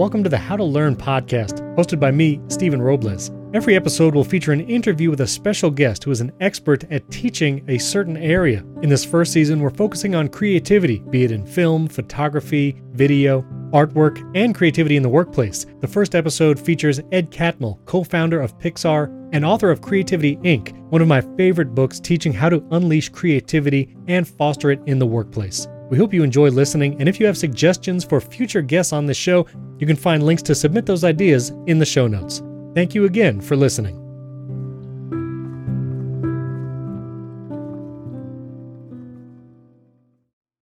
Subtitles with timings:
[0.00, 3.30] Welcome to the How to Learn podcast, hosted by me, Stephen Robles.
[3.52, 7.10] Every episode will feature an interview with a special guest who is an expert at
[7.10, 8.64] teaching a certain area.
[8.80, 13.42] In this first season, we're focusing on creativity, be it in film, photography, video,
[13.74, 15.66] artwork, and creativity in the workplace.
[15.80, 20.74] The first episode features Ed Catmull, co founder of Pixar and author of Creativity Inc.,
[20.90, 25.06] one of my favorite books teaching how to unleash creativity and foster it in the
[25.06, 25.68] workplace.
[25.90, 29.12] We hope you enjoy listening, and if you have suggestions for future guests on the
[29.12, 29.44] show,
[29.80, 32.42] you can find links to submit those ideas in the show notes.
[32.74, 33.99] Thank you again for listening.